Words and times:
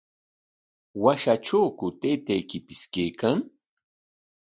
¿Washatrawku 1.03 1.87
taytaykipis 1.99 2.81
kaykan? 2.93 3.37